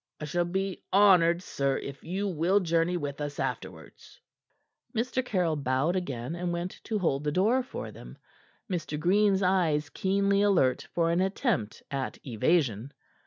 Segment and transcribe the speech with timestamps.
[0.19, 4.19] I shall be honored, sir, if you will journey with us afterwards."
[4.95, 5.23] Mr.
[5.23, 8.17] Caryll bowed again, and went to hold the door for them,
[8.67, 8.99] Mr.
[8.99, 12.93] Green's eyes keenly alert for an attempt at evasion.